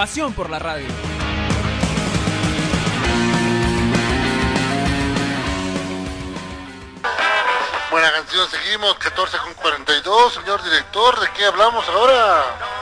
Pasión 0.00 0.32
por 0.32 0.48
la 0.48 0.58
radio. 0.58 0.86
Buena 7.90 8.10
canción, 8.10 8.48
seguimos, 8.48 8.94
14 8.94 9.36
con 9.36 9.52
42. 9.52 10.32
Señor 10.32 10.62
director, 10.64 11.20
¿de 11.20 11.30
qué 11.32 11.44
hablamos 11.44 11.86
ahora? 11.90 12.79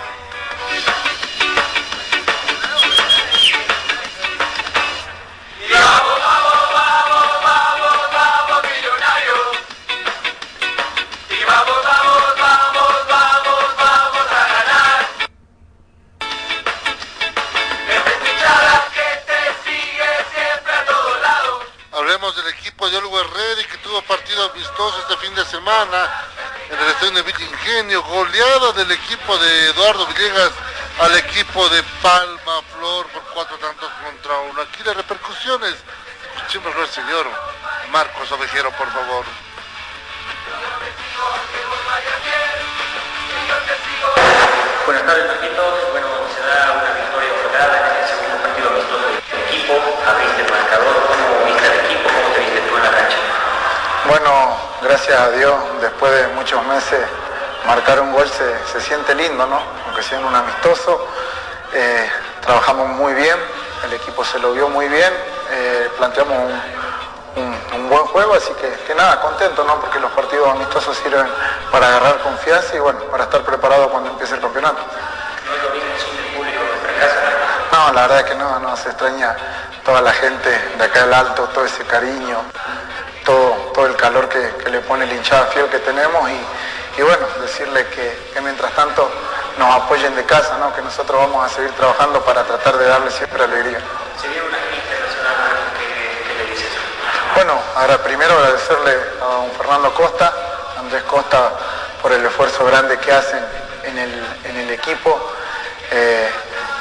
Fin 25.28 25.34
de 25.34 25.44
semana 25.44 26.08
en 26.70 26.78
el 26.78 26.88
estadio 26.88 27.12
de 27.12 27.22
Villa 27.22 27.44
Ingenio, 27.44 28.02
goleada 28.02 28.72
del 28.72 28.90
equipo 28.92 29.36
de 29.36 29.66
Eduardo 29.66 30.06
Villegas 30.06 30.52
al 31.00 31.16
equipo 31.16 31.68
de 31.68 31.82
Palma 32.00 32.62
Flor 32.74 33.06
por 33.08 33.22
cuatro 33.34 33.58
tantos 33.58 33.90
contra 34.02 34.38
uno. 34.50 34.62
Aquí 34.62 34.82
las 34.84 34.96
repercusiones, 34.96 35.74
escuchemos 36.36 36.74
al 36.76 36.88
señor 36.88 37.26
Marcos 37.90 38.32
Ovejero, 38.32 38.70
por 38.72 38.90
favor. 38.90 39.26
Buenas 44.86 45.04
tardes, 45.04 45.26
Marquitos. 45.26 45.90
Bueno, 45.90 46.08
se 46.34 46.40
da 46.40 46.72
una 46.72 46.90
victoria 46.92 47.30
holgada 47.44 47.78
en 47.78 48.02
este 48.02 48.14
segundo 48.14 48.42
partido 48.44 48.68
amistoso 48.70 49.06
del 49.06 49.18
equipo. 49.18 49.74
Abriste 50.06 50.40
el 50.42 50.50
marcador. 50.50 50.96
¿Cómo 51.06 51.44
viste 51.44 51.68
al 51.68 51.84
equipo? 51.84 52.08
¿Cómo 52.08 52.28
te 52.32 52.40
viste 52.40 52.60
tú 52.62 52.76
en 52.78 52.82
la 52.82 52.90
cancha? 52.92 53.18
Bueno, 54.06 54.67
gracias 54.82 55.18
a 55.20 55.30
Dios, 55.30 55.54
después 55.80 56.12
de 56.12 56.28
muchos 56.28 56.64
meses, 56.66 57.00
marcar 57.66 58.00
un 58.00 58.12
gol 58.12 58.28
se, 58.28 58.56
se 58.72 58.80
siente 58.80 59.14
lindo, 59.14 59.46
¿no? 59.46 59.60
Aunque 59.86 60.02
sea 60.02 60.18
en 60.18 60.24
un 60.24 60.34
amistoso. 60.34 61.06
Eh, 61.72 62.10
trabajamos 62.40 62.88
muy 62.88 63.12
bien, 63.14 63.36
el 63.84 63.92
equipo 63.92 64.24
se 64.24 64.38
lo 64.38 64.52
vio 64.52 64.68
muy 64.68 64.88
bien, 64.88 65.12
eh, 65.50 65.90
planteamos 65.98 66.36
un, 67.36 67.42
un- 67.42 67.58
un 67.74 67.88
buen 67.90 68.04
juego, 68.06 68.34
así 68.34 68.52
que, 68.54 68.68
que 68.86 68.94
nada, 68.94 69.20
contento, 69.20 69.62
¿no? 69.64 69.78
Porque 69.80 70.00
los 70.00 70.10
partidos 70.12 70.48
amistosos 70.50 70.96
sirven 70.96 71.26
para 71.70 71.88
agarrar 71.88 72.18
confianza 72.20 72.74
y 72.74 72.78
bueno, 72.78 73.00
para 73.10 73.24
estar 73.24 73.42
preparado 73.42 73.90
cuando 73.90 74.10
empiece 74.10 74.34
el 74.34 74.40
campeonato. 74.40 74.78
No 74.78 75.54
es 75.54 75.62
lo 75.62 75.70
mismo 75.70 75.90
sin 75.98 76.18
el 76.18 76.34
público 76.36 76.58
en 76.62 76.68
nuestra 76.68 76.92
casa. 77.06 77.20
No, 77.72 77.92
la 77.92 78.06
verdad 78.06 78.24
que 78.24 78.34
no, 78.34 78.58
no, 78.60 78.76
se 78.76 78.88
extraña 78.88 79.36
toda 79.84 80.00
la 80.00 80.12
gente 80.12 80.48
de 80.78 80.84
acá 80.84 81.00
del 81.04 81.12
Alto, 81.14 81.44
todo 81.54 81.64
ese 81.66 81.84
cariño, 81.84 82.38
todo, 83.78 83.86
el 83.86 83.94
calor 83.94 84.28
que, 84.28 84.54
que 84.62 84.70
le 84.70 84.80
pone 84.80 85.04
el 85.04 85.12
hinchada 85.12 85.46
fiel 85.46 85.66
que 85.66 85.78
tenemos 85.78 86.28
y, 86.28 87.00
y 87.00 87.02
bueno, 87.02 87.26
decirle 87.40 87.86
que, 87.86 88.18
que 88.34 88.40
mientras 88.40 88.72
tanto 88.72 89.08
nos 89.56 89.72
apoyen 89.72 90.16
de 90.16 90.24
casa, 90.24 90.58
¿no? 90.58 90.74
que 90.74 90.82
nosotros 90.82 91.16
vamos 91.20 91.46
a 91.46 91.54
seguir 91.54 91.70
trabajando 91.72 92.20
para 92.24 92.42
tratar 92.42 92.76
de 92.76 92.86
darle 92.86 93.08
siempre 93.12 93.44
alegría. 93.44 93.78
Se 94.20 94.26
viene 94.26 94.48
una 94.48 94.58
gira 94.58 94.82
internacional, 94.82 95.36
Marcos. 95.38 95.70
¿Qué, 95.78 96.26
qué 96.26 96.34
le 96.34 96.50
dices? 96.50 96.70
Bueno, 97.36 97.52
ahora 97.76 97.98
primero 97.98 98.34
agradecerle 98.34 98.96
a 99.22 99.24
don 99.24 99.50
Fernando 99.52 99.94
Costa, 99.94 100.32
a 100.76 100.80
Andrés 100.80 101.02
Costa, 101.04 101.52
por 102.02 102.12
el 102.12 102.26
esfuerzo 102.26 102.64
grande 102.64 102.98
que 102.98 103.12
hacen 103.12 103.44
en 103.84 103.96
el, 103.96 104.26
en 104.44 104.56
el 104.56 104.70
equipo. 104.70 105.20
Eh, 105.92 106.28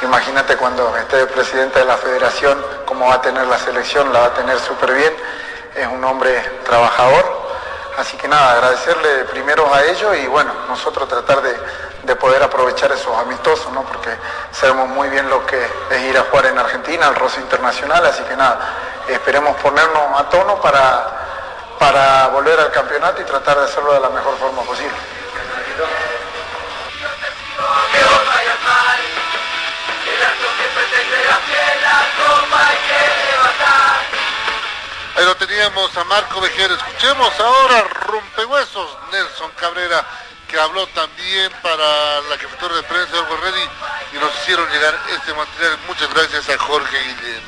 imagínate 0.02 0.58
cuando 0.58 0.98
esté 0.98 1.22
el 1.22 1.28
presidente 1.28 1.78
de 1.78 1.86
la 1.86 1.98
federación, 1.98 2.58
cómo 2.86 3.08
va 3.08 3.16
a 3.16 3.22
tener 3.22 3.46
la 3.46 3.60
selección, 3.60 4.12
la 4.12 4.22
va 4.22 4.26
a 4.26 4.34
tener 4.34 4.60
súper 4.60 4.94
bien. 4.96 5.14
Es 5.78 5.88
un 5.88 6.04
hombre 6.04 6.34
trabajador. 6.66 7.48
Así 7.98 8.18
que 8.18 8.28
nada, 8.28 8.54
agradecerle 8.54 9.26
primero 9.26 9.72
a 9.74 9.84
ellos 9.84 10.18
y 10.18 10.28
bueno, 10.28 10.52
nosotros 10.68 11.08
tratar 11.08 11.42
de, 11.42 11.56
de 12.04 12.16
poder 12.16 12.42
aprovechar 12.42 12.92
esos 12.92 13.16
amistosos, 13.18 13.72
¿no? 13.74 13.84
Porque 13.84 14.10
sabemos 14.52 14.88
muy 14.90 15.10
bien 15.10 15.30
lo 15.30 15.46
que 15.46 15.62
es 15.92 16.02
ir 16.04 16.18
a 16.18 16.22
jugar 16.24 16.48
en 16.48 16.58
Argentina, 16.58 17.08
al 17.08 17.16
roce 17.16 17.40
internacional, 17.42 18.06
así 18.06 18.24
que 18.24 18.36
nada, 18.36 18.60
esperemos 19.08 19.56
ponernos 19.58 20.20
a 20.20 20.24
tono 20.30 20.62
para, 20.62 21.76
para 21.80 22.28
volver 22.28 22.60
al 22.60 22.72
campeonato 22.72 23.22
y 23.22 23.26
tratar 23.26 23.58
de 23.58 23.66
hacerlo 23.66 23.94
de 23.94 24.00
la 24.00 24.10
mejor 24.10 24.38
forma 24.38 24.62
posible. 24.62 24.96
Ahí 35.18 35.26
lo 35.26 35.36
teníamos 35.36 35.98
a 35.98 36.04
Marco 36.04 36.40
Vejero. 36.40 36.76
Escuchemos 36.76 37.40
ahora 37.40 37.88
Rompehuesos, 38.06 38.98
Nelson 39.12 39.50
Cabrera, 39.60 40.06
que 40.48 40.60
habló 40.60 40.86
también 40.88 41.52
para 41.64 42.22
la 42.30 42.38
jefatura 42.38 42.76
de 42.76 42.84
prensa 42.84 43.14
de 43.14 43.20
Olgo 43.20 43.38
Ready 43.38 43.70
y 44.14 44.18
nos 44.20 44.32
hicieron 44.36 44.70
llegar 44.70 44.96
este 45.10 45.34
material. 45.34 45.80
Muchas 45.88 46.14
gracias 46.14 46.48
a 46.50 46.58
Jorge 46.60 46.98
Guillén. 47.00 47.42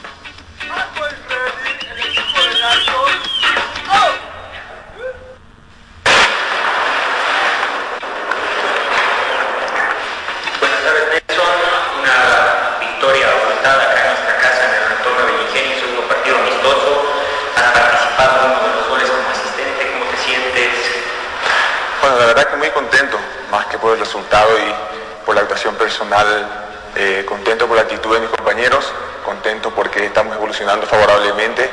Porque 29.90 30.06
estamos 30.06 30.36
evolucionando 30.36 30.86
favorablemente 30.86 31.68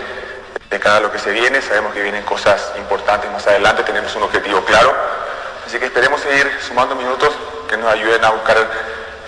de 0.70 0.80
cara 0.80 0.96
a 0.96 1.00
lo 1.00 1.12
que 1.12 1.18
se 1.18 1.32
viene, 1.32 1.60
sabemos 1.60 1.92
que 1.92 2.00
vienen 2.00 2.22
cosas 2.22 2.72
importantes 2.78 3.30
más 3.30 3.46
adelante, 3.46 3.82
tenemos 3.82 4.14
un 4.16 4.22
objetivo 4.22 4.64
claro, 4.64 4.90
así 5.66 5.78
que 5.78 5.84
esperemos 5.84 6.22
seguir 6.22 6.50
sumando 6.66 6.94
minutos 6.94 7.34
que 7.68 7.76
nos 7.76 7.92
ayuden 7.92 8.24
a 8.24 8.30
buscar, 8.30 8.56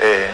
eh, 0.00 0.30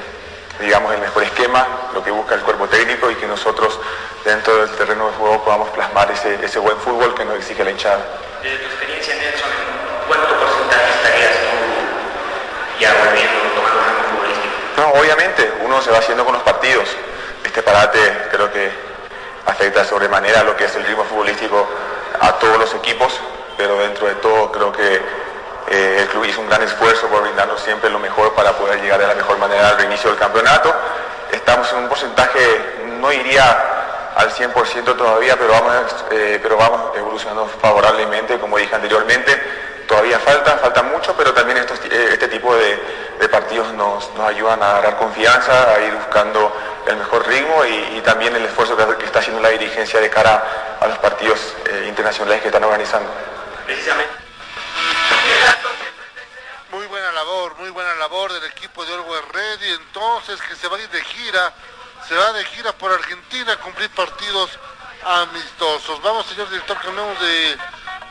digamos, 0.60 0.94
el 0.94 1.00
mejor 1.00 1.25
esquema, 1.25 1.66
lo 1.94 2.04
que 2.04 2.12
busca 2.12 2.37
el 2.37 2.42
cuerpo 2.42 2.69
técnico 2.69 3.10
y 3.10 3.16
que 3.16 3.26
nosotros 3.26 3.81
dentro 4.25 4.56
del 4.59 4.71
terreno 4.76 5.09
de 5.09 5.15
juego 5.15 5.42
podamos 5.42 5.71
plasmar 5.71 6.12
ese, 6.12 6.38
ese 6.44 6.60
buen 6.60 6.76
fútbol 6.76 7.12
que 7.12 7.25
nos 7.25 7.36
exige 7.36 7.65
la 7.65 7.72
hinchada. 7.72 8.06
Desde 8.41 8.59
tu 8.59 8.66
experiencia, 8.66 9.16
Nelson, 9.16 9.50
¿en 9.50 10.06
¿cuánto 10.06 10.28
porcentaje 10.38 10.91
estarías 10.94 11.32
tú 11.32 12.81
ya 12.81 12.94
volviendo, 13.04 13.34
tomando 13.56 13.98
el 13.98 14.06
futbolístico? 14.15 14.54
No, 14.76 15.00
obviamente, 15.00 15.53
uno 15.65 15.82
se 15.82 15.91
va 15.91 15.98
haciendo 15.98 16.25
con 16.25 16.34
los 16.34 16.42
partidos. 16.44 16.88
Este 17.54 17.62
parate 17.62 18.01
creo 18.33 18.53
que 18.53 18.68
afecta 19.47 19.84
sobremanera 19.84 20.42
lo 20.42 20.56
que 20.56 20.65
es 20.65 20.74
el 20.74 20.84
ritmo 20.84 21.04
futbolístico 21.04 21.68
a 22.18 22.33
todos 22.33 22.59
los 22.59 22.74
equipos, 22.74 23.12
pero 23.56 23.78
dentro 23.78 24.09
de 24.09 24.16
todo 24.16 24.51
creo 24.51 24.72
que 24.72 25.01
eh, 25.68 25.98
el 26.01 26.09
club 26.09 26.24
hizo 26.24 26.41
un 26.41 26.48
gran 26.48 26.62
esfuerzo 26.62 27.06
por 27.06 27.22
brindarnos 27.22 27.60
siempre 27.60 27.91
lo 27.91 28.01
mejor 28.01 28.34
para 28.34 28.54
poder 28.54 28.83
llegar 28.83 28.98
de 28.98 29.06
la 29.06 29.15
mejor 29.15 29.39
manera 29.39 29.68
al 29.68 29.78
reinicio 29.78 30.10
del 30.10 30.18
campeonato. 30.18 30.74
Estamos 31.30 31.72
en 31.72 31.78
un 31.78 31.89
porcentaje, 31.89 32.41
no 32.98 33.12
iría 33.12 34.12
al 34.16 34.33
100% 34.33 34.97
todavía, 34.97 35.36
pero 35.39 35.53
vamos, 35.53 35.95
eh, 36.10 36.41
pero 36.42 36.56
vamos 36.56 36.97
evolucionando 36.97 37.47
favorablemente, 37.62 38.36
como 38.41 38.59
dije 38.59 38.74
anteriormente. 38.74 39.30
Todavía 39.86 40.18
falta, 40.18 40.59
falta 40.59 40.83
mucho, 40.83 41.15
pero 41.16 41.33
también 41.33 41.59
estos, 41.59 41.78
eh, 41.84 42.09
este 42.15 42.27
tipo 42.27 42.53
de, 42.56 43.04
partidos 43.30 43.72
nos, 43.74 44.12
nos 44.15 44.28
ayudan 44.28 44.62
a 44.62 44.71
agarrar 44.72 44.97
confianza, 44.97 45.72
a 45.72 45.80
ir 45.80 45.95
buscando 45.95 46.53
el 46.86 46.97
mejor 46.97 47.27
ritmo 47.27 47.65
y, 47.65 47.98
y 47.98 48.01
también 48.03 48.34
el 48.36 48.45
esfuerzo 48.45 48.77
que, 48.77 48.97
que 48.98 49.07
está 49.07 49.21
haciendo 49.21 49.41
la 49.41 49.51
dirigencia 49.51 50.01
de 50.01 50.10
cara 50.10 50.77
a 50.81 50.86
los 50.86 50.98
partidos 50.98 51.39
eh, 51.66 51.86
internacionales 51.89 52.42
que 52.42 52.48
están 52.48 52.65
organizando. 52.65 53.10
Precisamente. 53.66 54.13
Muy 56.71 56.86
buena 56.86 57.13
labor, 57.13 57.57
muy 57.57 57.71
buena 57.71 57.95
labor 57.95 58.33
del 58.33 58.45
equipo 58.45 58.84
de 58.84 58.92
Olgo 58.92 59.15
Ready. 59.33 59.71
Entonces, 59.72 60.41
que 60.42 60.57
se 60.57 60.69
va 60.69 60.77
a 60.77 60.81
ir 60.81 60.89
de 60.91 61.03
gira 61.04 61.53
se 62.09 62.15
va 62.15 62.33
de 62.33 62.45
gira 62.45 62.72
por 62.72 62.92
Argentina 62.92 63.53
a 63.53 63.57
cumplir 63.57 63.89
partidos 63.91 64.51
amistosos. 65.04 66.03
Vamos, 66.03 66.27
señor 66.27 66.48
director, 66.51 66.78
cambiamos 66.83 67.19
de, 67.21 67.57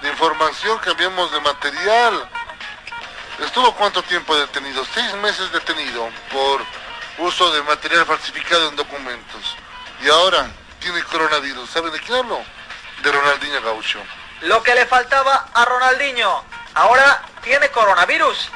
de 0.01 0.09
información, 0.09 0.79
cambiamos 0.79 1.31
de 1.31 1.39
material. 1.41 2.29
¿Estuvo 3.39 3.71
cuánto 3.75 4.01
tiempo 4.03 4.35
detenido? 4.35 4.83
Seis 4.93 5.13
meses 5.15 5.51
detenido 5.51 6.09
por 6.31 6.61
uso 7.17 7.51
de 7.51 7.61
material 7.63 8.05
falsificado 8.05 8.69
en 8.69 8.75
documentos. 8.75 9.55
Y 10.01 10.09
ahora 10.09 10.47
tiene 10.79 11.01
coronavirus. 11.03 11.69
¿Saben 11.69 11.91
de 11.91 11.99
quién 11.99 12.19
hablo? 12.19 12.41
De 13.01 13.11
Ronaldinho 13.11 13.61
Gaucho. 13.61 13.99
Lo 14.41 14.61
que 14.61 14.75
le 14.75 14.85
faltaba 14.85 15.47
a 15.53 15.65
Ronaldinho. 15.65 16.43
Ahora 16.73 17.21
tiene 17.41 17.69
coronavirus. 17.69 18.49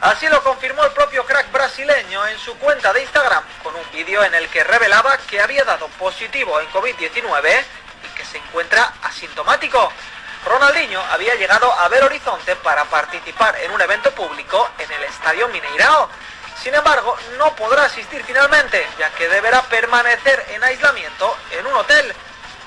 Así 0.00 0.28
lo 0.28 0.42
confirmó 0.42 0.84
el 0.84 0.92
propio 0.92 1.24
crack 1.24 1.50
brasileño 1.50 2.26
en 2.26 2.38
su 2.38 2.56
cuenta 2.58 2.92
de 2.92 3.02
Instagram, 3.02 3.42
con 3.62 3.74
un 3.74 3.90
vídeo 3.90 4.22
en 4.22 4.34
el 4.34 4.48
que 4.48 4.62
revelaba 4.62 5.16
que 5.18 5.40
había 5.40 5.64
dado 5.64 5.88
positivo 5.88 6.60
en 6.60 6.70
COVID-19 6.70 7.64
y 8.04 8.14
que 8.14 8.24
se 8.24 8.38
encuentra 8.38 8.92
asintomático. 9.02 9.90
Ronaldinho 10.44 11.00
había 11.10 11.34
llegado 11.36 11.72
a 11.72 11.88
Belo 11.88 12.06
Horizonte 12.06 12.54
para 12.56 12.84
participar 12.84 13.56
en 13.60 13.70
un 13.70 13.80
evento 13.80 14.10
público 14.10 14.68
en 14.78 14.92
el 14.92 15.04
Estadio 15.04 15.48
Mineirao. 15.48 16.10
Sin 16.64 16.74
embargo, 16.74 17.14
no 17.36 17.54
podrá 17.56 17.84
asistir 17.84 18.24
finalmente, 18.24 18.88
ya 18.98 19.10
que 19.10 19.28
deberá 19.28 19.60
permanecer 19.64 20.46
en 20.48 20.64
aislamiento 20.64 21.36
en 21.50 21.66
un 21.66 21.74
hotel. 21.74 22.14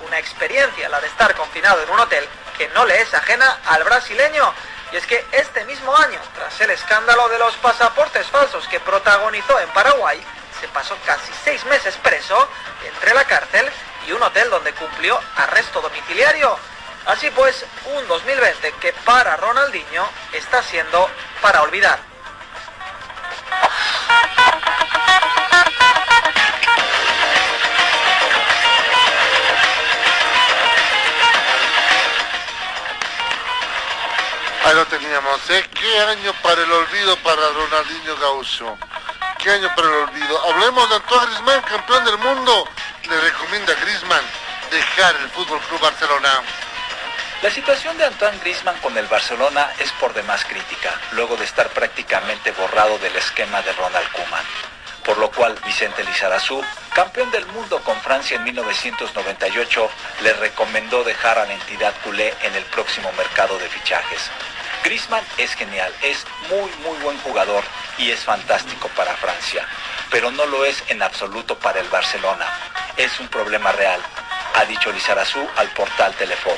Una 0.05 0.19
experiencia, 0.19 0.88
la 0.88 1.01
de 1.01 1.07
estar 1.07 1.33
confinado 1.33 1.81
en 1.81 1.89
un 1.89 1.99
hotel, 1.99 2.23
que 2.59 2.67
no 2.69 2.85
le 2.85 3.01
es 3.01 3.11
ajena 3.15 3.59
al 3.65 3.83
brasileño. 3.83 4.53
Y 4.91 4.97
es 4.97 5.07
que 5.07 5.25
este 5.31 5.65
mismo 5.65 5.97
año, 5.97 6.19
tras 6.35 6.61
el 6.61 6.69
escándalo 6.69 7.27
de 7.29 7.39
los 7.39 7.55
pasaportes 7.55 8.27
falsos 8.27 8.67
que 8.67 8.79
protagonizó 8.79 9.59
en 9.59 9.69
Paraguay, 9.69 10.23
se 10.61 10.67
pasó 10.67 10.95
casi 11.03 11.31
seis 11.43 11.65
meses 11.65 11.95
preso 12.03 12.47
entre 12.85 13.15
la 13.15 13.25
cárcel 13.25 13.67
y 14.07 14.11
un 14.11 14.21
hotel 14.21 14.51
donde 14.51 14.73
cumplió 14.73 15.19
arresto 15.38 15.81
domiciliario. 15.81 16.55
Así 17.07 17.31
pues, 17.31 17.65
un 17.95 18.07
2020 18.07 18.73
que 18.73 18.93
para 18.93 19.38
Ronaldinho 19.38 20.07
está 20.33 20.61
siendo 20.61 21.09
para 21.41 21.63
olvidar. 21.63 21.97
Ahí 34.67 34.75
lo 34.75 34.85
teníamos, 34.88 35.49
¿eh? 35.49 35.65
¿Qué 35.73 35.99
año 35.99 36.33
para 36.44 36.61
el 36.61 36.69
olvido 36.69 37.15
para 37.23 37.41
Ronaldinho 37.51 38.17
Gaucho? 38.17 38.77
¿Qué 39.38 39.50
año 39.51 39.73
para 39.73 39.88
el 39.88 39.93
olvido? 39.93 40.43
Hablemos 40.43 40.89
de 40.89 40.95
Antoine 40.95 41.25
Griezmann, 41.27 41.61
campeón 41.61 42.03
del 42.03 42.17
mundo. 42.17 42.67
Le 43.09 43.21
recomienda 43.21 43.71
a 43.71 43.75
Griezmann 43.77 44.25
dejar 44.69 45.15
el 45.15 45.29
Fútbol 45.29 45.61
Club 45.61 45.79
Barcelona. 45.79 46.41
La 47.44 47.51
situación 47.51 47.95
de 48.00 48.06
Antoine 48.06 48.39
Griezmann 48.39 48.80
con 48.80 48.98
el 48.98 49.06
Barcelona 49.06 49.72
es 49.78 49.92
por 49.94 50.12
demás 50.16 50.44
crítica, 50.44 51.00
luego 51.12 51.38
de 51.38 51.45
estar 51.45 51.69
prácticamente 51.69 52.51
borrado 52.51 52.98
del 52.98 53.16
esquema 53.16 53.62
de 53.62 53.72
Ronald 53.74 54.12
Koeman. 54.12 54.44
Por 55.06 55.19
lo 55.19 55.30
cual 55.30 55.56
Vicente 55.63 56.04
Lizarazu, 56.04 56.63
campeón 56.95 57.30
del 57.30 57.45
mundo 57.48 57.80
con 57.84 57.95
Francia 58.01 58.38
en 58.38 58.44
1998, 58.44 59.89
le 60.24 60.34
recomendó 60.34 61.04
dejar 61.04 61.38
a 61.38 61.45
la 61.45 61.54
entidad 61.54 61.94
culé 62.04 62.34
en 62.42 62.56
el 62.56 62.63
próximo 62.66 63.12
mercado 63.13 63.60
de 63.60 63.69
fichajes. 63.69 64.31
Griezmann 64.84 65.24
es 65.38 65.54
genial, 65.54 65.94
es 66.01 66.25
muy 66.50 66.72
muy 66.84 66.98
buen 67.04 67.19
jugador 67.19 67.63
y 68.00 68.10
es 68.10 68.19
fantástico 68.22 68.88
para 68.95 69.16
Francia, 69.16 69.63
pero 70.10 70.31
no 70.31 70.48
lo 70.48 70.66
es 70.66 70.84
en 70.88 71.04
absoluto 71.04 71.57
para 71.60 71.81
el 71.81 71.88
Barcelona. 71.89 72.48
Es 72.98 73.19
un 73.19 73.28
problema 73.28 73.72
real, 73.74 74.01
ha 74.56 74.66
dicho 74.66 74.92
Lizarazu 74.92 75.48
al 75.56 75.68
portal 75.69 76.13
Telefón, 76.16 76.56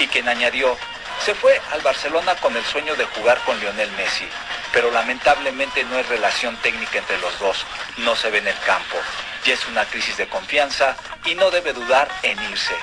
y 0.00 0.08
quien 0.08 0.28
añadió, 0.28 0.76
se 1.24 1.34
fue 1.34 1.60
al 1.72 1.82
Barcelona 1.82 2.34
con 2.36 2.56
el 2.56 2.64
sueño 2.64 2.96
de 2.96 3.04
jugar 3.04 3.38
con 3.44 3.60
Lionel 3.60 3.92
Messi, 3.92 4.26
pero 4.72 4.90
lamentablemente 4.90 5.84
no 5.84 5.96
hay 5.96 6.02
relación 6.04 6.56
técnica 6.56 6.98
entre 6.98 7.18
los 7.18 7.38
dos, 7.38 7.66
no 7.98 8.16
se 8.16 8.30
ve 8.30 8.38
en 8.38 8.48
el 8.48 8.58
campo, 8.60 8.96
y 9.44 9.50
es 9.50 9.66
una 9.66 9.84
crisis 9.84 10.16
de 10.16 10.28
confianza 10.28 10.96
y 11.26 11.34
no 11.34 11.50
debe 11.50 11.74
dudar 11.74 12.08
en 12.22 12.42
irse. 12.50 12.74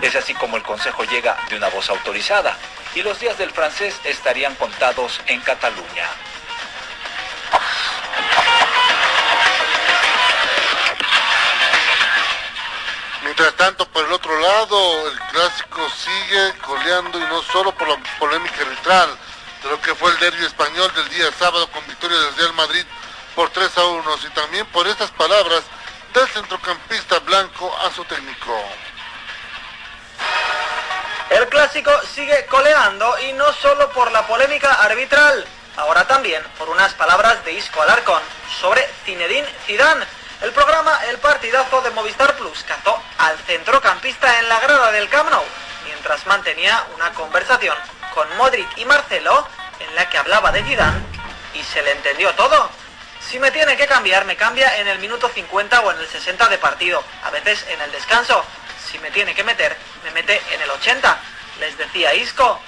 Es 0.00 0.14
así 0.14 0.32
como 0.34 0.56
el 0.56 0.62
consejo 0.62 1.02
llega 1.04 1.36
de 1.48 1.56
una 1.56 1.68
voz 1.68 1.90
autorizada, 1.90 2.56
y 2.94 3.02
los 3.02 3.18
días 3.18 3.36
del 3.36 3.50
francés 3.50 3.98
estarían 4.04 4.54
contados 4.54 5.20
en 5.26 5.40
Cataluña. 5.40 6.08
Mientras 13.24 13.54
tanto, 13.54 13.89
el 14.10 14.14
otro 14.14 14.40
lado, 14.40 15.08
el 15.08 15.20
clásico 15.30 15.88
sigue 15.90 16.52
coleando 16.66 17.16
y 17.16 17.22
no 17.26 17.40
solo 17.42 17.70
por 17.70 17.86
la 17.86 17.96
polémica 18.18 18.62
arbitral 18.62 19.08
de 19.62 19.70
lo 19.70 19.80
que 19.80 19.94
fue 19.94 20.10
el 20.10 20.18
derbi 20.18 20.44
español 20.44 20.92
del 20.96 21.08
día 21.10 21.30
sábado 21.38 21.70
con 21.70 21.86
victoria 21.86 22.18
del 22.18 22.36
Real 22.36 22.52
Madrid 22.54 22.84
por 23.36 23.50
3 23.50 23.78
a 23.78 23.84
1, 23.84 24.16
y 24.26 24.30
también 24.30 24.66
por 24.66 24.88
estas 24.88 25.12
palabras 25.12 25.62
del 26.12 26.26
centrocampista 26.26 27.20
blanco 27.20 27.72
a 27.86 27.92
su 27.92 28.04
técnico. 28.06 28.52
El 31.30 31.48
clásico 31.48 31.92
sigue 32.12 32.46
coleando 32.46 33.16
y 33.20 33.32
no 33.34 33.52
solo 33.52 33.90
por 33.90 34.10
la 34.10 34.26
polémica 34.26 34.72
arbitral, 34.72 35.46
ahora 35.76 36.04
también 36.08 36.42
por 36.58 36.68
unas 36.68 36.92
palabras 36.94 37.44
de 37.44 37.52
Isco 37.52 37.80
Alarcón 37.80 38.22
sobre 38.60 38.84
Zinedine 39.04 39.46
Zidane. 39.66 40.19
El 40.40 40.52
programa 40.52 40.98
El 41.10 41.18
Partidazo 41.18 41.82
de 41.82 41.90
Movistar 41.90 42.34
Plus 42.36 42.64
cantó 42.64 42.98
al 43.18 43.36
centrocampista 43.40 44.38
en 44.38 44.48
la 44.48 44.58
grada 44.58 44.90
del 44.90 45.06
Camp 45.10 45.28
Nou, 45.28 45.44
mientras 45.84 46.24
mantenía 46.26 46.82
una 46.94 47.12
conversación 47.12 47.76
con 48.14 48.26
Modric 48.38 48.66
y 48.78 48.86
Marcelo 48.86 49.46
en 49.80 49.94
la 49.94 50.08
que 50.08 50.16
hablaba 50.16 50.50
de 50.50 50.64
Zidane 50.64 51.04
y 51.52 51.62
se 51.62 51.82
le 51.82 51.92
entendió 51.92 52.32
todo. 52.36 52.70
Si 53.20 53.38
me 53.38 53.50
tiene 53.50 53.76
que 53.76 53.86
cambiar, 53.86 54.24
me 54.24 54.36
cambia 54.36 54.78
en 54.78 54.88
el 54.88 54.98
minuto 54.98 55.28
50 55.28 55.78
o 55.82 55.92
en 55.92 55.98
el 55.98 56.08
60 56.08 56.48
de 56.48 56.56
partido, 56.56 57.04
a 57.22 57.28
veces 57.28 57.66
en 57.68 57.80
el 57.82 57.92
descanso. 57.92 58.42
Si 58.90 58.98
me 58.98 59.10
tiene 59.10 59.34
que 59.34 59.44
meter, 59.44 59.76
me 60.04 60.10
mete 60.12 60.40
en 60.52 60.62
el 60.62 60.70
80, 60.70 61.18
les 61.60 61.76
decía 61.76 62.14
Isco. 62.14 62.58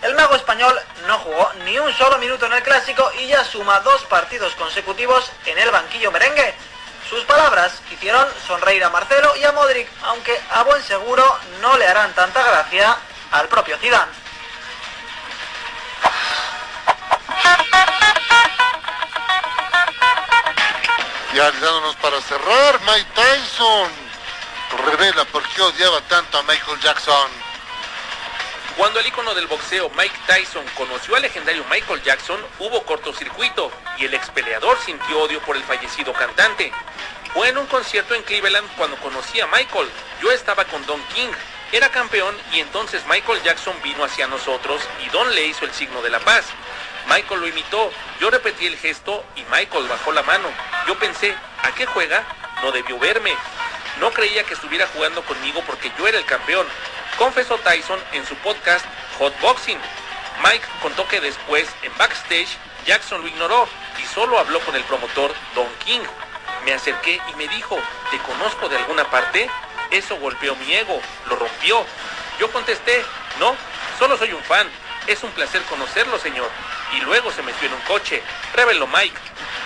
El 0.00 0.14
mago 0.14 0.34
español 0.34 0.74
no 1.06 1.18
jugó 1.18 1.52
ni 1.66 1.78
un 1.78 1.92
solo 1.92 2.16
minuto 2.16 2.46
en 2.46 2.54
el 2.54 2.62
clásico 2.62 3.12
y 3.20 3.26
ya 3.26 3.44
suma 3.44 3.80
dos 3.80 4.02
partidos 4.06 4.54
consecutivos 4.54 5.30
en 5.44 5.58
el 5.58 5.70
banquillo 5.70 6.10
merengue. 6.10 6.54
Sus 7.08 7.24
palabras 7.24 7.80
hicieron 7.90 8.26
sonreír 8.46 8.84
a 8.84 8.90
Marcelo 8.90 9.34
y 9.36 9.44
a 9.44 9.52
Modric, 9.52 9.88
aunque 10.02 10.38
a 10.50 10.62
buen 10.64 10.82
seguro 10.82 11.38
no 11.62 11.76
le 11.78 11.86
harán 11.86 12.12
tanta 12.14 12.42
gracia 12.42 12.98
al 13.32 13.48
propio 13.48 13.78
Zidane. 13.78 14.12
Y 21.32 21.38
alzándonos 21.38 21.96
para 21.96 22.20
cerrar, 22.20 22.80
Mike 22.80 23.10
Tyson 23.14 23.90
revela 24.86 25.24
por 25.26 25.42
qué 25.48 25.62
odiaba 25.62 26.02
tanto 26.02 26.38
a 26.38 26.42
Michael 26.42 26.78
Jackson. 26.80 27.30
Cuando 28.76 29.00
el 29.00 29.06
ícono 29.06 29.34
del 29.34 29.48
boxeo 29.48 29.90
Mike 29.96 30.16
Tyson 30.26 30.64
conoció 30.76 31.16
al 31.16 31.22
legendario 31.22 31.64
Michael 31.68 32.00
Jackson, 32.02 32.40
hubo 32.60 32.84
cortocircuito 32.84 33.72
y 33.96 34.04
el 34.04 34.14
ex 34.14 34.30
peleador 34.30 34.78
sintió 34.84 35.20
odio 35.20 35.40
por 35.40 35.56
el 35.56 35.64
fallecido 35.64 36.12
cantante. 36.12 36.72
Fue 37.34 37.48
en 37.48 37.58
un 37.58 37.66
concierto 37.66 38.14
en 38.14 38.22
Cleveland 38.22 38.68
cuando 38.76 38.96
conocí 38.96 39.40
a 39.40 39.46
Michael. 39.46 39.88
Yo 40.22 40.32
estaba 40.32 40.64
con 40.64 40.84
Don 40.86 41.02
King, 41.14 41.28
era 41.72 41.90
campeón 41.90 42.34
y 42.52 42.60
entonces 42.60 43.04
Michael 43.06 43.42
Jackson 43.42 43.74
vino 43.82 44.04
hacia 44.04 44.26
nosotros 44.26 44.80
y 45.04 45.08
Don 45.10 45.34
le 45.34 45.46
hizo 45.46 45.64
el 45.64 45.72
signo 45.72 46.00
de 46.00 46.10
la 46.10 46.20
paz. 46.20 46.46
Michael 47.08 47.40
lo 47.40 47.48
imitó, 47.48 47.90
yo 48.20 48.30
repetí 48.30 48.66
el 48.66 48.76
gesto 48.76 49.24
y 49.36 49.42
Michael 49.44 49.86
bajó 49.88 50.12
la 50.12 50.22
mano. 50.22 50.48
Yo 50.86 50.98
pensé, 50.98 51.34
¿a 51.62 51.72
qué 51.72 51.86
juega? 51.86 52.24
No 52.62 52.72
debió 52.72 52.98
verme. 52.98 53.34
No 54.00 54.10
creía 54.12 54.44
que 54.44 54.54
estuviera 54.54 54.86
jugando 54.94 55.22
conmigo 55.22 55.62
porque 55.66 55.92
yo 55.98 56.08
era 56.08 56.18
el 56.18 56.24
campeón. 56.24 56.66
Confesó 57.18 57.58
Tyson 57.58 58.00
en 58.12 58.26
su 58.26 58.34
podcast 58.36 58.84
Hot 59.18 59.38
Boxing. 59.40 59.78
Mike 60.42 60.66
contó 60.80 61.06
que 61.08 61.20
después, 61.20 61.68
en 61.82 61.96
backstage, 61.98 62.56
Jackson 62.86 63.20
lo 63.20 63.28
ignoró 63.28 63.68
y 64.02 64.06
solo 64.06 64.38
habló 64.38 64.60
con 64.60 64.74
el 64.76 64.84
promotor 64.84 65.34
Don 65.54 65.68
King. 65.84 66.00
Me 66.68 66.74
acerqué 66.74 67.18
y 67.32 67.36
me 67.36 67.48
dijo, 67.48 67.78
¿te 68.10 68.18
conozco 68.18 68.68
de 68.68 68.76
alguna 68.76 69.10
parte? 69.10 69.48
Eso 69.90 70.16
golpeó 70.16 70.54
mi 70.56 70.74
ego, 70.74 71.00
lo 71.30 71.36
rompió. 71.36 71.82
Yo 72.38 72.52
contesté, 72.52 73.02
no, 73.40 73.56
solo 73.98 74.18
soy 74.18 74.34
un 74.34 74.42
fan. 74.42 74.68
Es 75.06 75.22
un 75.22 75.30
placer 75.30 75.62
conocerlo, 75.62 76.18
señor. 76.18 76.50
Y 76.94 77.00
luego 77.00 77.32
se 77.32 77.40
metió 77.40 77.68
en 77.68 77.72
un 77.72 77.80
coche, 77.80 78.22
reveló 78.52 78.86
Mike. 78.86 79.16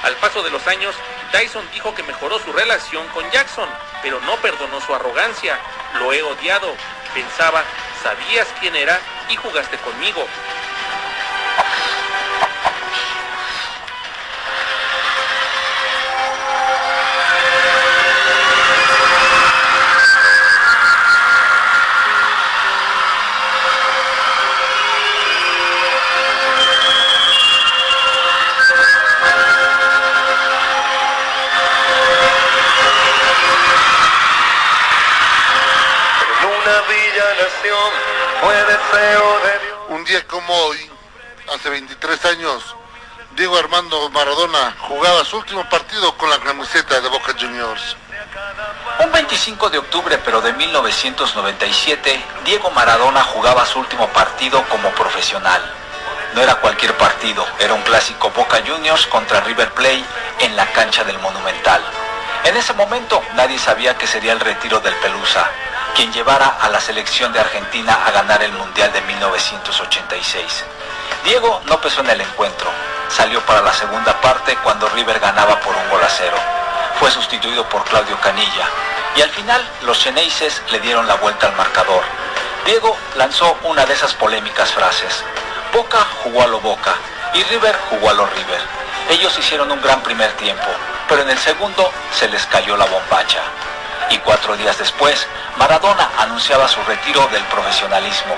Al 0.05 0.15
paso 0.19 0.45
de 0.45 0.51
los 0.51 0.65
años, 0.69 0.95
Tyson 1.33 1.69
dijo 1.73 1.93
que 1.93 2.05
mejoró 2.05 2.39
su 2.39 2.53
relación 2.53 3.05
con 3.09 3.29
Jackson, 3.33 3.69
pero 4.01 4.21
no 4.21 4.37
perdonó 4.37 4.81
su 4.81 4.95
arrogancia. 4.95 5.59
Lo 5.99 6.13
he 6.13 6.23
odiado. 6.23 6.73
Pensaba, 7.15 7.65
sabías 8.05 8.47
quién 8.61 8.77
era 8.77 9.01
y 9.29 9.35
jugaste 9.35 9.77
conmigo. 9.79 10.25
Un 39.89 40.05
día 40.05 40.27
como 40.27 40.55
hoy, 40.55 40.91
hace 41.55 41.71
23 41.71 42.25
años, 42.27 42.77
Diego 43.37 43.57
Armando 43.57 44.11
Maradona 44.11 44.77
jugaba 44.81 45.25
su 45.25 45.39
último 45.39 45.67
partido 45.71 46.15
con 46.19 46.29
la 46.29 46.39
camiseta 46.41 47.01
de 47.01 47.09
Boca 47.09 47.33
Juniors. 47.39 47.97
Un 48.99 49.11
25 49.11 49.71
de 49.71 49.79
octubre 49.79 50.19
pero 50.25 50.43
de 50.43 50.53
1997, 50.53 52.23
Diego 52.45 52.71
Maradona 52.73 53.23
jugaba 53.23 53.65
su 53.65 53.79
último 53.79 54.09
partido 54.09 54.63
como 54.69 54.91
profesional. 54.91 55.63
No 56.35 56.43
era 56.43 56.57
cualquier 56.57 56.95
partido, 56.99 57.47
era 57.61 57.73
un 57.73 57.83
clásico 57.83 58.31
Boca 58.31 58.63
Juniors 58.67 59.07
contra 59.07 59.41
River 59.41 59.73
Plate 59.73 60.05
en 60.41 60.55
la 60.55 60.67
cancha 60.73 61.05
del 61.05 61.19
Monumental. 61.21 61.83
En 62.45 62.57
ese 62.57 62.73
momento 62.73 63.23
nadie 63.35 63.57
sabía 63.57 63.97
que 63.97 64.07
sería 64.09 64.33
el 64.33 64.41
retiro 64.41 64.81
del 64.81 64.95
Pelusa, 64.97 65.49
quien 65.95 66.13
llevara 66.13 66.57
a 66.61 66.69
la 66.71 66.81
selección 66.81 67.33
de 67.33 67.39
Argentina 67.39 67.97
a 68.05 68.11
ganar 68.11 68.43
el 68.43 68.53
Mundial 68.53 68.93
de 68.93 69.01
1986. 69.03 70.65
Diego 71.25 71.63
no 71.67 71.81
pesó 71.81 72.01
en 72.01 72.11
el 72.11 72.21
encuentro, 72.21 72.69
salió 73.09 73.41
para 73.43 73.63
la 73.63 73.73
segunda 73.73 74.21
parte 74.21 74.57
cuando 74.65 74.89
River 74.89 75.21
ganaba 75.21 75.61
por 75.61 75.77
un 75.77 75.89
gol 75.89 76.03
a 76.03 76.09
cero. 76.09 76.37
Fue 76.99 77.13
sustituido 77.13 77.69
por 77.69 77.85
Claudio 77.85 78.19
Canilla 78.21 78.67
y 79.15 79.23
al 79.23 79.31
final 79.31 79.65
los 79.83 80.01
Cheneises 80.01 80.63
le 80.73 80.81
dieron 80.81 81.07
la 81.07 81.15
vuelta 81.15 81.47
al 81.47 81.57
marcador. 81.57 82.03
Diego 82.67 82.97
lanzó 83.17 83.57
una 83.63 83.87
de 83.87 83.95
esas 83.95 84.15
polémicas 84.15 84.73
frases. 84.73 85.23
Boca 85.73 86.05
jugó 86.25 86.43
a 86.43 86.49
lo 86.49 86.61
Boca 86.61 86.95
y 87.35 87.43
River 87.45 87.79
jugó 87.89 88.11
a 88.11 88.15
lo 88.15 88.27
River. 88.27 88.61
Ellos 89.11 89.39
hicieron 89.39 89.71
un 89.71 89.81
gran 89.81 90.01
primer 90.03 90.33
tiempo, 90.33 90.69
pero 91.13 91.25
en 91.25 91.29
el 91.31 91.39
segundo 91.39 91.93
se 92.19 92.27
les 92.27 92.47
cayó 92.47 92.75
la 92.75 92.87
bombacha. 92.87 93.43
Y 94.09 94.17
cuatro 94.21 94.57
días 94.57 94.79
después, 94.79 95.27
Maradona 95.59 96.09
anunciaba 96.17 96.67
su 96.67 96.83
retiro 96.85 97.29
del 97.31 97.43
profesionalismo 97.45 98.35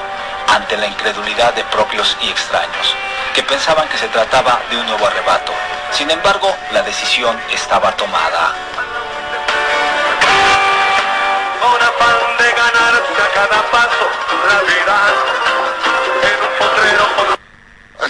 ante 0.48 0.76
la 0.76 0.88
incredulidad 0.88 1.54
de 1.54 1.62
propios 1.66 2.16
y 2.20 2.30
extraños, 2.30 2.96
que 3.32 3.44
pensaban 3.44 3.86
que 3.88 3.96
se 3.96 4.08
trataba 4.08 4.60
de 4.70 4.76
un 4.76 4.86
nuevo 4.88 5.06
arrebato. 5.06 5.52
Sin 5.92 6.10
embargo, 6.10 6.52
la 6.72 6.82
decisión 6.82 7.40
estaba 7.52 7.92
tomada. 7.92 8.56
Cada 13.34 13.62
paso 13.70 14.08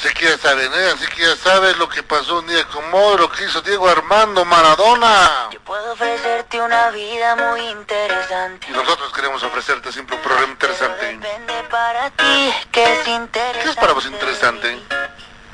Ya 0.05 0.39
saben, 0.39 0.73
¿eh? 0.73 0.93
Así 0.95 1.07
que 1.09 1.21
ya 1.21 1.37
saben 1.37 1.79
lo 1.79 1.87
que 1.87 2.03
pasó 2.03 2.39
un 2.39 2.47
día 2.47 2.65
como 2.69 2.97
hoy, 2.97 3.19
lo 3.19 3.31
que 3.31 3.45
hizo 3.45 3.61
Diego 3.61 3.87
Armando 3.87 4.43
Maradona. 4.47 5.51
Puedo 5.67 5.93
ofrecerte 5.93 6.59
una 6.63 6.89
vida 6.91 7.37
muy 7.37 7.61
interesante. 7.69 8.67
Y 8.71 8.73
nosotros 8.73 9.13
queremos 9.13 9.43
ofrecerte 9.43 9.93
siempre 9.93 10.17
un 10.17 10.23
programa 10.23 10.53
interesante. 10.53 11.07
Depende 11.07 11.53
para 11.71 12.09
ti 12.11 12.55
que 12.73 12.85
es 12.85 13.07
interesante. 13.07 13.61
¿Qué 13.63 13.69
es 13.69 13.77
para 13.77 13.93
vos 13.93 14.07
interesante? 14.07 14.81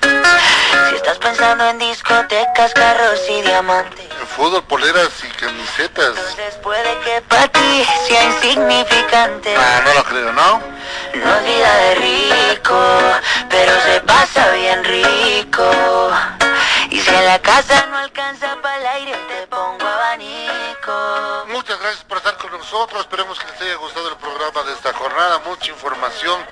Si 0.01 0.95
estás 0.95 1.19
pensando 1.19 1.69
en 1.69 1.79
discotecas, 1.81 2.73
carros 2.73 3.21
y 3.29 3.43
diamantes. 3.43 4.09
En 4.21 4.27
fútbol, 4.29 4.63
poleras 4.65 5.11
y 5.25 5.29
camisetas. 5.37 6.17
Entonces 6.17 6.55
puede 6.63 6.97
que 7.01 7.23
para 7.23 7.49
ti 7.49 7.87
sea 8.07 8.25
insignificante. 8.25 9.53
No, 9.53 9.83
no 9.83 9.95
lo 9.95 10.05
creo, 10.05 10.33
¿no? 10.33 10.63
No 11.15 11.37
es 11.37 11.45
vida 11.45 11.77
de 11.77 11.95
rico, 11.97 12.81
pero 13.49 13.81
se 13.83 14.01
pasa 14.01 14.51
bien 14.53 14.85
rico. 14.85 16.11
Y 16.91 17.01
si 17.01 17.09
en 17.09 17.25
la 17.25 17.39
casa 17.41 17.87
no 17.87 17.99
alcanza 17.99 18.57
para 18.63 18.77
el 18.79 18.87
aire, 18.87 19.13
te 19.29 19.47
pongo 19.47 19.87
abanico. 19.87 21.45
Muchas 21.49 21.79
gracias 21.81 22.05
por 22.05 22.19
estar 22.19 22.37
con 22.37 22.51
nosotros. 22.53 23.01
Esperemos 23.01 23.39
que 23.39 23.47
les 23.53 23.61
haya 23.61 23.75
gustado 23.77 24.09
el 24.09 24.17
programa 24.17 24.63
de 24.63 24.73
esta 24.73 24.93
jornada. 24.93 25.41
Mucha 25.47 25.71
información, 25.71 26.45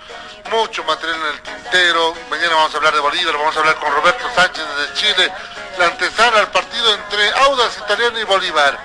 mucho 0.50 0.84
material 0.84 1.18
en 1.20 1.26
el 1.26 1.42
tintero. 1.42 2.14
Mañana 2.30 2.54
vamos 2.54 2.74
a 2.74 2.76
hablar 2.76 2.94
de 2.94 3.00
Bolívar, 3.00 3.36
vamos 3.36 3.56
a 3.56 3.60
hablar 3.60 3.76
con 3.76 3.92
Roberto 3.92 4.28
Sánchez 4.34 4.64
desde 4.76 4.94
Chile. 4.94 5.32
La 5.78 5.86
antesala 5.86 6.40
al 6.40 6.50
partido 6.50 6.94
entre 6.94 7.30
Audas 7.40 7.78
Italiano 7.78 8.18
y 8.18 8.24
Bolívar. 8.24 8.78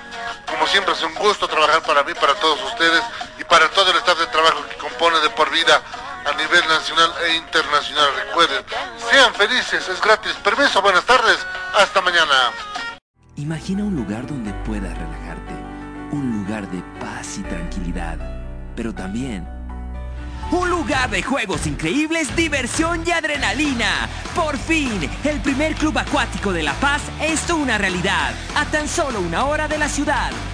Como 0.46 0.66
siempre 0.66 0.94
es 0.94 1.02
un 1.02 1.14
gusto 1.14 1.48
trabajar 1.48 1.82
para 1.82 2.02
mí, 2.04 2.14
para 2.14 2.34
todos 2.34 2.60
ustedes 2.62 3.02
y 3.38 3.44
para 3.44 3.68
todo 3.70 3.90
el 3.90 3.96
staff 3.98 4.18
de 4.18 4.23
compone 5.04 5.20
de 5.20 5.30
por 5.30 5.50
vida 5.50 5.82
a 6.24 6.32
nivel 6.36 6.66
nacional 6.66 7.12
e 7.26 7.36
internacional. 7.36 8.08
Recuerden, 8.26 8.64
sean 9.10 9.34
felices, 9.34 9.86
es 9.88 10.00
gratis. 10.00 10.32
Permiso, 10.42 10.80
buenas 10.80 11.04
tardes, 11.04 11.38
hasta 11.76 12.00
mañana. 12.00 12.52
Imagina 13.36 13.84
un 13.84 13.94
lugar 13.94 14.26
donde 14.26 14.52
puedas 14.64 14.96
relajarte, 14.96 15.52
un 16.12 16.42
lugar 16.44 16.70
de 16.70 16.82
paz 17.00 17.36
y 17.38 17.42
tranquilidad, 17.42 18.18
pero 18.76 18.94
también 18.94 19.46
un 20.50 20.70
lugar 20.70 21.10
de 21.10 21.22
juegos 21.22 21.66
increíbles, 21.66 22.34
diversión 22.36 23.02
y 23.06 23.10
adrenalina. 23.10 24.08
Por 24.36 24.56
fin, 24.56 25.10
el 25.24 25.40
primer 25.40 25.74
club 25.74 25.98
acuático 25.98 26.52
de 26.52 26.62
La 26.62 26.74
Paz 26.74 27.02
es 27.20 27.50
una 27.50 27.78
realidad, 27.78 28.34
a 28.54 28.64
tan 28.66 28.86
solo 28.86 29.20
una 29.20 29.46
hora 29.46 29.68
de 29.68 29.78
la 29.78 29.88
ciudad. 29.88 30.30